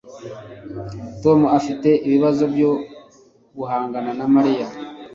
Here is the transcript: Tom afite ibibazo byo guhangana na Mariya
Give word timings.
Tom 1.23 1.39
afite 1.57 1.89
ibibazo 2.07 2.43
byo 2.53 2.71
guhangana 3.57 4.11
na 4.19 4.25
Mariya 4.35 4.67